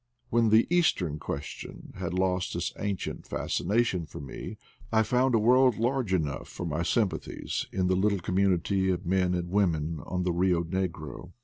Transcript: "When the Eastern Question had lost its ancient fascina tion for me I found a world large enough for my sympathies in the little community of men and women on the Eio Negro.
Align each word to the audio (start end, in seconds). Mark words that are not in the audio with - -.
"When 0.31 0.49
the 0.49 0.65
Eastern 0.75 1.19
Question 1.19 1.93
had 1.97 2.15
lost 2.15 2.55
its 2.55 2.73
ancient 2.79 3.25
fascina 3.29 3.85
tion 3.85 4.07
for 4.07 4.19
me 4.19 4.57
I 4.91 5.03
found 5.03 5.35
a 5.35 5.37
world 5.37 5.77
large 5.77 6.11
enough 6.11 6.47
for 6.47 6.65
my 6.65 6.81
sympathies 6.81 7.67
in 7.71 7.85
the 7.85 7.95
little 7.95 8.17
community 8.17 8.89
of 8.89 9.05
men 9.05 9.35
and 9.35 9.51
women 9.51 9.99
on 10.07 10.23
the 10.23 10.33
Eio 10.33 10.63
Negro. 10.67 11.33